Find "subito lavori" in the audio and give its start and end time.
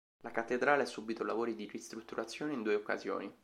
0.87-1.53